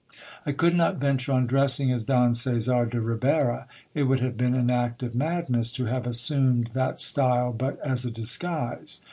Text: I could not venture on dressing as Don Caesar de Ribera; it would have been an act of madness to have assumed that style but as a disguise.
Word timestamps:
I 0.47 0.51
could 0.51 0.73
not 0.75 0.95
venture 0.95 1.31
on 1.31 1.45
dressing 1.45 1.91
as 1.91 2.03
Don 2.03 2.33
Caesar 2.33 2.87
de 2.87 2.99
Ribera; 2.99 3.67
it 3.93 4.05
would 4.05 4.19
have 4.21 4.35
been 4.35 4.55
an 4.55 4.71
act 4.71 5.03
of 5.03 5.13
madness 5.13 5.71
to 5.73 5.85
have 5.85 6.07
assumed 6.07 6.71
that 6.73 6.99
style 6.99 7.53
but 7.53 7.77
as 7.85 8.03
a 8.03 8.09
disguise. 8.09 8.99